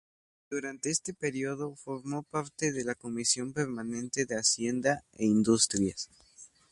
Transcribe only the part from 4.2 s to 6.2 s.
de Hacienda e Industrias.